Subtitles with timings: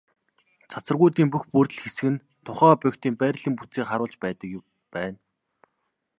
[0.71, 4.49] Цацрагуудын бүх бүрдэл хэсэг нь тухайн объектын байрлалын бүтцийг харуулж байдаг
[4.93, 5.17] байна.